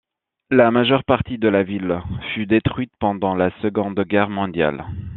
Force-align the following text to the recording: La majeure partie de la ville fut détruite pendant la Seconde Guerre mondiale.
La 0.49 0.71
majeure 0.71 1.03
partie 1.03 1.37
de 1.37 1.47
la 1.47 1.61
ville 1.61 2.01
fut 2.33 2.47
détruite 2.47 2.91
pendant 2.99 3.35
la 3.35 3.51
Seconde 3.61 4.03
Guerre 4.03 4.31
mondiale. 4.31 4.83